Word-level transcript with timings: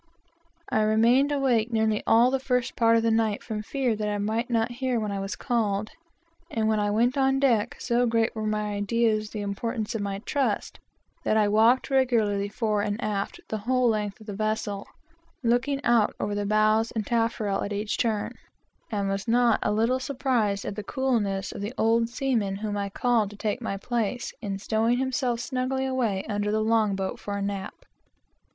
I 0.71 0.81
remained 0.81 1.31
awake 1.31 1.71
nearly 1.71 2.01
all 2.07 2.31
the 2.31 2.39
first 2.39 2.75
part 2.75 2.97
of 2.97 3.03
the 3.03 3.11
night 3.11 3.43
from 3.43 3.61
fear 3.61 3.95
that 3.95 4.09
I 4.09 4.17
might 4.17 4.49
not 4.49 4.71
hear 4.81 4.99
when 4.99 5.11
I 5.11 5.19
was 5.19 5.35
called; 5.35 5.91
and 6.49 6.67
when 6.67 6.79
I 6.79 6.89
went 6.89 7.19
on 7.19 7.39
deck, 7.39 7.75
so 7.77 8.07
great 8.07 8.33
were 8.35 8.47
my 8.47 8.73
ideas 8.73 9.27
of 9.27 9.33
the 9.33 9.41
importance 9.43 9.93
of 9.93 10.01
my 10.01 10.17
trust, 10.25 10.79
that 11.23 11.37
I 11.37 11.47
walked 11.47 11.91
regularly 11.91 12.49
fore 12.49 12.81
and 12.81 12.99
aft 12.99 13.41
the 13.47 13.59
whole 13.59 13.89
length 13.89 14.19
of 14.19 14.25
the 14.25 14.33
vessel, 14.33 14.87
looking 15.43 15.79
out 15.83 16.15
over 16.19 16.33
the 16.33 16.47
bows 16.47 16.89
and 16.89 17.05
taffrail 17.05 17.61
at 17.61 17.71
each 17.71 17.99
turn, 17.99 18.33
and 18.91 19.07
was 19.07 19.27
not 19.27 19.59
a 19.61 19.71
little 19.71 19.99
surprised 19.99 20.65
at 20.65 20.75
the 20.75 20.83
coolness 20.83 21.51
of 21.51 21.61
the 21.61 21.75
old 21.77 22.09
salt 22.09 22.39
whom 22.41 22.75
I 22.75 22.89
called 22.89 23.29
to 23.29 23.35
take 23.37 23.61
my 23.61 23.77
place, 23.77 24.33
in 24.41 24.57
stowing 24.57 24.97
himself 24.97 25.39
snugly 25.41 25.85
away 25.85 26.25
under 26.27 26.51
the 26.51 26.63
long 26.63 26.95
boat, 26.95 27.19
for 27.19 27.37
a 27.37 27.41
nap. 27.43 27.85